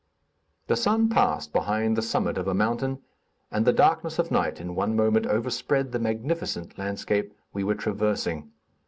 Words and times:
The 0.65 0.75
sun 0.75 1.09
passed 1.09 1.53
behind 1.53 1.95
the 1.95 2.01
summit 2.01 2.39
of 2.39 2.47
a 2.47 2.55
mountain, 2.55 3.03
and 3.51 3.65
the 3.67 3.71
darkness 3.71 4.17
of 4.17 4.31
night 4.31 4.59
in 4.59 4.73
one 4.73 4.95
moment 4.95 5.27
overspread 5.27 5.91
the 5.91 5.99
magnificent 5.99 6.75
landscape 6.79 7.31
we 7.53 7.63
were 7.63 7.75
traversing. 7.75 8.49